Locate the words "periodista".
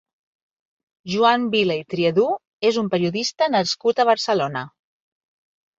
2.97-3.53